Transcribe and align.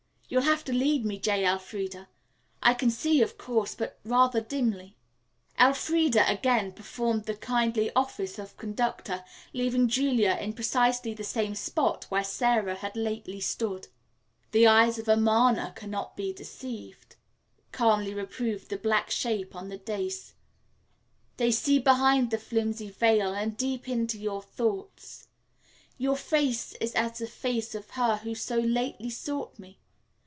You'll 0.33 0.43
have 0.43 0.63
to 0.63 0.71
lead 0.71 1.03
me, 1.05 1.19
J. 1.19 1.43
Elfreda 1.45 1.89
Briggs. 1.97 2.07
I 2.63 2.73
can 2.73 2.89
see, 2.89 3.21
of 3.21 3.37
course; 3.37 3.75
but 3.75 3.99
rather 4.05 4.39
dimly." 4.39 4.95
Elfreda 5.59 6.23
again 6.25 6.71
performed 6.71 7.25
the 7.25 7.35
kindly 7.35 7.91
office 7.97 8.39
of 8.39 8.55
conductor, 8.55 9.25
leaving 9.51 9.89
Julia 9.89 10.37
in 10.39 10.53
precisely 10.53 11.13
the 11.13 11.25
same 11.25 11.53
spot 11.53 12.05
where 12.05 12.23
Sara 12.23 12.75
had 12.75 12.95
lately 12.95 13.41
stood. 13.41 13.89
"The 14.51 14.67
eyes 14.67 14.97
of 14.97 15.09
Amarna 15.09 15.73
cannot 15.75 16.15
be 16.15 16.31
deceived," 16.31 17.17
calmly 17.73 18.13
reproved 18.13 18.69
the 18.69 18.77
black 18.77 19.09
shape 19.11 19.53
on 19.53 19.67
the 19.67 19.77
dais. 19.79 20.33
"They 21.35 21.51
see 21.51 21.77
behind 21.77 22.31
the 22.31 22.37
flimsy 22.37 22.89
veil 22.89 23.33
and 23.33 23.57
deep 23.57 23.89
into 23.89 24.17
your 24.17 24.41
thoughts. 24.41 25.27
Your 25.97 26.15
face 26.15 26.71
is 26.79 26.95
as 26.95 27.17
the 27.17 27.27
face 27.27 27.75
of 27.75 27.89
her 27.89 28.15
who 28.15 28.33
so 28.33 28.55
lately 28.59 29.09
sought 29.09 29.59
me. 29.59 29.79